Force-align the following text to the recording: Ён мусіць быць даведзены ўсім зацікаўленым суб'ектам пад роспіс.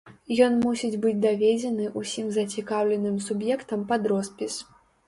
Ён 0.45 0.53
мусіць 0.61 0.97
быць 1.03 1.19
даведзены 1.25 1.91
ўсім 2.01 2.33
зацікаўленым 2.41 3.23
суб'ектам 3.29 3.89
пад 3.95 4.13
роспіс. 4.15 4.63